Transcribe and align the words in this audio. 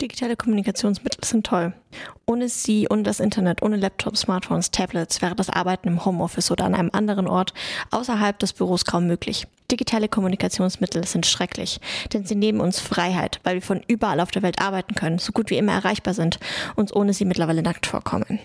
Digitale 0.00 0.36
Kommunikationsmittel 0.36 1.24
sind 1.24 1.44
toll. 1.44 1.72
Ohne 2.24 2.48
sie, 2.48 2.86
ohne 2.88 3.02
das 3.02 3.18
Internet, 3.18 3.62
ohne 3.62 3.76
Laptops, 3.76 4.20
Smartphones, 4.20 4.70
Tablets 4.70 5.20
wäre 5.22 5.34
das 5.34 5.50
Arbeiten 5.50 5.88
im 5.88 6.04
Homeoffice 6.04 6.52
oder 6.52 6.66
an 6.66 6.76
einem 6.76 6.90
anderen 6.92 7.26
Ort 7.26 7.52
außerhalb 7.90 8.38
des 8.38 8.52
Büros 8.52 8.84
kaum 8.84 9.08
möglich. 9.08 9.48
Digitale 9.72 10.08
Kommunikationsmittel 10.08 11.04
sind 11.04 11.26
schrecklich, 11.26 11.80
denn 12.12 12.24
sie 12.24 12.36
nehmen 12.36 12.60
uns 12.60 12.78
Freiheit, 12.78 13.40
weil 13.42 13.56
wir 13.56 13.62
von 13.62 13.82
überall 13.88 14.20
auf 14.20 14.30
der 14.30 14.42
Welt 14.42 14.60
arbeiten 14.62 14.94
können, 14.94 15.18
so 15.18 15.32
gut 15.32 15.50
wie 15.50 15.58
immer 15.58 15.72
erreichbar 15.72 16.14
sind, 16.14 16.38
uns 16.76 16.94
ohne 16.94 17.12
sie 17.12 17.24
mittlerweile 17.24 17.62
nackt 17.62 17.88
vorkommen. 17.88 18.38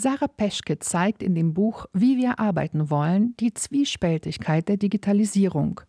Sarah 0.00 0.28
Peschke 0.28 0.78
zeigt 0.78 1.22
in 1.22 1.34
dem 1.34 1.52
Buch 1.52 1.84
Wie 1.92 2.16
wir 2.16 2.38
arbeiten 2.38 2.88
wollen 2.88 3.34
die 3.38 3.52
Zwiespältigkeit 3.52 4.66
der 4.66 4.78
Digitalisierung. 4.78 5.82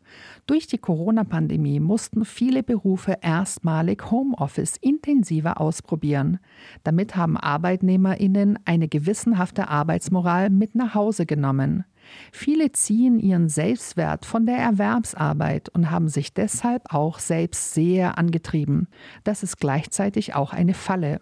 Durch 0.47 0.67
die 0.67 0.79
Corona-Pandemie 0.79 1.79
mussten 1.79 2.25
viele 2.25 2.61
Berufe 2.61 3.19
erstmalig 3.21 4.11
Homeoffice 4.11 4.75
intensiver 4.81 5.61
ausprobieren. 5.61 6.39
Damit 6.83 7.15
haben 7.15 7.37
Arbeitnehmerinnen 7.37 8.59
eine 8.65 8.89
gewissenhafte 8.89 9.69
Arbeitsmoral 9.69 10.49
mit 10.49 10.75
nach 10.75 10.93
Hause 10.93 11.25
genommen. 11.25 11.85
Viele 12.33 12.73
ziehen 12.73 13.17
ihren 13.17 13.47
Selbstwert 13.47 14.25
von 14.25 14.45
der 14.45 14.57
Erwerbsarbeit 14.57 15.69
und 15.69 15.89
haben 15.89 16.09
sich 16.09 16.33
deshalb 16.33 16.93
auch 16.93 17.19
selbst 17.19 17.73
sehr 17.73 18.17
angetrieben. 18.17 18.89
Das 19.23 19.41
ist 19.41 19.57
gleichzeitig 19.57 20.35
auch 20.35 20.51
eine 20.51 20.73
Falle. 20.73 21.21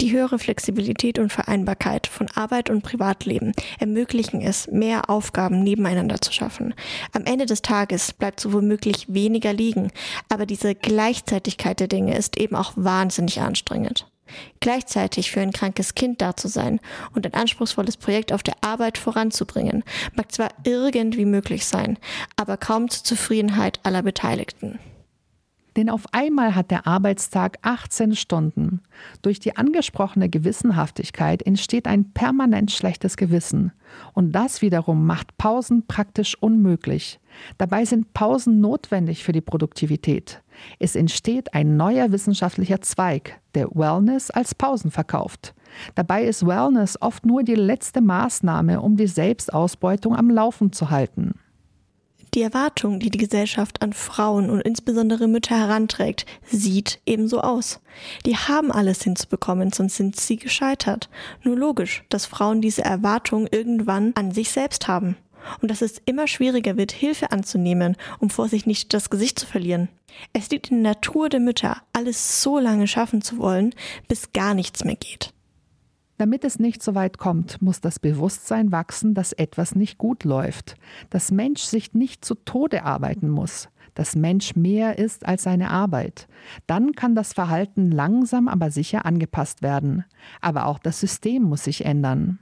Die 0.00 0.12
höhere 0.12 0.38
Flexibilität 0.38 1.18
und 1.18 1.30
Vereinbarkeit 1.30 2.06
von 2.06 2.26
Arbeit 2.34 2.70
und 2.70 2.80
Privatleben 2.80 3.52
ermöglichen 3.78 4.40
es, 4.40 4.66
mehr 4.68 5.10
Aufgaben 5.10 5.62
nebeneinander 5.62 6.22
zu 6.22 6.32
schaffen. 6.32 6.72
Am 7.12 7.26
Ende 7.26 7.44
des 7.44 7.60
Tages 7.60 8.14
bleibt 8.14 8.40
so 8.40 8.54
womöglich 8.54 9.12
weniger 9.12 9.52
liegen, 9.52 9.92
aber 10.30 10.46
diese 10.46 10.74
Gleichzeitigkeit 10.74 11.80
der 11.80 11.88
Dinge 11.88 12.16
ist 12.16 12.38
eben 12.38 12.56
auch 12.56 12.72
wahnsinnig 12.76 13.42
anstrengend. 13.42 14.06
Gleichzeitig 14.60 15.30
für 15.30 15.40
ein 15.40 15.52
krankes 15.52 15.94
Kind 15.94 16.22
da 16.22 16.34
zu 16.34 16.48
sein 16.48 16.80
und 17.14 17.26
ein 17.26 17.34
anspruchsvolles 17.34 17.98
Projekt 17.98 18.32
auf 18.32 18.42
der 18.42 18.54
Arbeit 18.62 18.96
voranzubringen, 18.96 19.84
mag 20.14 20.32
zwar 20.32 20.48
irgendwie 20.64 21.26
möglich 21.26 21.66
sein, 21.66 21.98
aber 22.36 22.56
kaum 22.56 22.88
zur 22.88 23.04
Zufriedenheit 23.04 23.80
aller 23.82 24.02
Beteiligten. 24.02 24.78
Denn 25.76 25.88
auf 25.88 26.04
einmal 26.12 26.54
hat 26.54 26.70
der 26.70 26.86
Arbeitstag 26.86 27.58
18 27.62 28.16
Stunden. 28.16 28.80
Durch 29.22 29.38
die 29.38 29.56
angesprochene 29.56 30.28
Gewissenhaftigkeit 30.28 31.42
entsteht 31.42 31.86
ein 31.86 32.12
permanent 32.12 32.70
schlechtes 32.70 33.16
Gewissen. 33.16 33.72
Und 34.12 34.32
das 34.32 34.62
wiederum 34.62 35.06
macht 35.06 35.36
Pausen 35.38 35.86
praktisch 35.86 36.36
unmöglich. 36.40 37.20
Dabei 37.58 37.84
sind 37.84 38.12
Pausen 38.12 38.60
notwendig 38.60 39.22
für 39.22 39.32
die 39.32 39.40
Produktivität. 39.40 40.42
Es 40.78 40.96
entsteht 40.96 41.54
ein 41.54 41.76
neuer 41.76 42.12
wissenschaftlicher 42.12 42.80
Zweig, 42.80 43.40
der 43.54 43.68
Wellness 43.70 44.30
als 44.30 44.54
Pausen 44.54 44.90
verkauft. 44.90 45.54
Dabei 45.94 46.24
ist 46.24 46.46
Wellness 46.46 47.00
oft 47.00 47.24
nur 47.24 47.42
die 47.42 47.54
letzte 47.54 48.00
Maßnahme, 48.00 48.80
um 48.80 48.96
die 48.96 49.06
Selbstausbeutung 49.06 50.16
am 50.16 50.30
Laufen 50.30 50.72
zu 50.72 50.90
halten. 50.90 51.34
Die 52.34 52.42
Erwartung, 52.42 53.00
die 53.00 53.10
die 53.10 53.18
Gesellschaft 53.18 53.82
an 53.82 53.92
Frauen 53.92 54.50
und 54.50 54.60
insbesondere 54.60 55.26
Mütter 55.26 55.56
heranträgt, 55.56 56.26
sieht 56.46 57.00
ebenso 57.04 57.40
aus. 57.40 57.80
Die 58.24 58.36
haben 58.36 58.70
alles 58.70 59.02
hinzubekommen, 59.02 59.72
sonst 59.72 59.96
sind 59.96 60.14
sie 60.14 60.36
gescheitert. 60.36 61.10
Nur 61.42 61.56
logisch, 61.56 62.04
dass 62.08 62.26
Frauen 62.26 62.60
diese 62.60 62.84
Erwartung 62.84 63.48
irgendwann 63.50 64.12
an 64.14 64.30
sich 64.30 64.50
selbst 64.50 64.86
haben. 64.86 65.16
Und 65.60 65.70
dass 65.70 65.82
es 65.82 66.00
immer 66.04 66.28
schwieriger 66.28 66.76
wird, 66.76 66.92
Hilfe 66.92 67.32
anzunehmen, 67.32 67.96
um 68.20 68.30
vor 68.30 68.48
sich 68.48 68.64
nicht 68.66 68.94
das 68.94 69.10
Gesicht 69.10 69.38
zu 69.38 69.46
verlieren. 69.46 69.88
Es 70.32 70.50
liegt 70.50 70.70
in 70.70 70.84
der 70.84 70.92
Natur 70.94 71.30
der 71.30 71.40
Mütter, 71.40 71.82
alles 71.92 72.42
so 72.42 72.58
lange 72.58 72.86
schaffen 72.86 73.22
zu 73.22 73.38
wollen, 73.38 73.74
bis 74.06 74.32
gar 74.32 74.54
nichts 74.54 74.84
mehr 74.84 74.96
geht. 74.96 75.32
Damit 76.20 76.44
es 76.44 76.58
nicht 76.58 76.82
so 76.82 76.94
weit 76.94 77.16
kommt, 77.16 77.62
muss 77.62 77.80
das 77.80 77.98
Bewusstsein 77.98 78.72
wachsen, 78.72 79.14
dass 79.14 79.32
etwas 79.32 79.74
nicht 79.74 79.96
gut 79.96 80.24
läuft, 80.24 80.74
dass 81.08 81.30
Mensch 81.30 81.62
sich 81.62 81.94
nicht 81.94 82.26
zu 82.26 82.34
Tode 82.34 82.84
arbeiten 82.84 83.30
muss, 83.30 83.70
dass 83.94 84.16
Mensch 84.16 84.54
mehr 84.54 84.98
ist 84.98 85.24
als 85.24 85.44
seine 85.44 85.70
Arbeit. 85.70 86.28
Dann 86.66 86.92
kann 86.92 87.14
das 87.14 87.32
Verhalten 87.32 87.90
langsam 87.90 88.48
aber 88.48 88.70
sicher 88.70 89.06
angepasst 89.06 89.62
werden. 89.62 90.04
Aber 90.42 90.66
auch 90.66 90.78
das 90.78 91.00
System 91.00 91.44
muss 91.44 91.64
sich 91.64 91.86
ändern. 91.86 92.38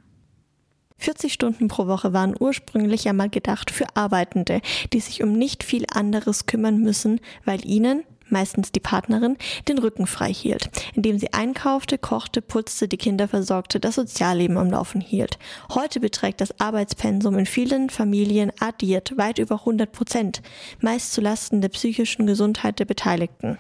40 0.96 1.32
Stunden 1.32 1.68
pro 1.68 1.86
Woche 1.86 2.12
waren 2.12 2.34
ursprünglich 2.36 3.08
einmal 3.08 3.30
gedacht 3.30 3.70
für 3.70 3.86
Arbeitende, 3.94 4.60
die 4.92 4.98
sich 4.98 5.22
um 5.22 5.34
nicht 5.34 5.62
viel 5.62 5.84
anderes 5.94 6.46
kümmern 6.46 6.80
müssen, 6.80 7.20
weil 7.44 7.64
ihnen, 7.64 8.02
meistens 8.30 8.72
die 8.72 8.80
Partnerin, 8.80 9.36
den 9.68 9.78
Rücken 9.78 10.06
frei 10.06 10.32
hielt, 10.32 10.70
indem 10.94 11.18
sie 11.18 11.32
einkaufte, 11.32 11.98
kochte, 11.98 12.42
putzte, 12.42 12.88
die 12.88 12.96
Kinder 12.96 13.28
versorgte, 13.28 13.80
das 13.80 13.96
Sozialleben 13.96 14.58
am 14.58 14.70
Laufen 14.70 15.00
hielt. 15.00 15.38
Heute 15.72 16.00
beträgt 16.00 16.40
das 16.40 16.60
Arbeitspensum 16.60 17.38
in 17.38 17.46
vielen 17.46 17.90
Familien 17.90 18.52
addiert 18.60 19.16
weit 19.16 19.38
über 19.38 19.56
100 19.56 19.90
Prozent, 19.92 20.42
meist 20.80 21.12
zulasten 21.12 21.60
der 21.60 21.68
psychischen 21.68 22.26
Gesundheit 22.26 22.78
der 22.78 22.84
Beteiligten. 22.84 23.58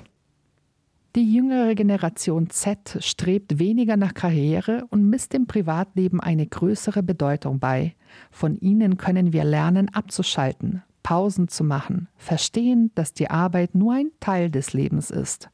Die 1.16 1.34
jüngere 1.34 1.74
Generation 1.74 2.50
Z 2.50 2.98
strebt 3.00 3.58
weniger 3.58 3.96
nach 3.96 4.12
Karriere 4.12 4.84
und 4.90 5.08
misst 5.08 5.32
dem 5.32 5.46
Privatleben 5.46 6.20
eine 6.20 6.46
größere 6.46 7.02
Bedeutung 7.02 7.58
bei. 7.58 7.94
Von 8.30 8.56
ihnen 8.58 8.98
können 8.98 9.32
wir 9.32 9.42
lernen 9.42 9.88
abzuschalten, 9.92 10.82
Pausen 11.08 11.48
zu 11.48 11.64
machen, 11.64 12.08
verstehen, 12.18 12.90
dass 12.94 13.14
die 13.14 13.30
Arbeit 13.30 13.74
nur 13.74 13.94
ein 13.94 14.10
Teil 14.20 14.50
des 14.50 14.74
Lebens 14.74 15.10
ist. 15.10 15.48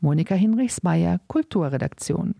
Monika 0.00 0.34
Hinrichs-Meyer, 0.34 1.20
Kulturredaktion. 1.26 2.34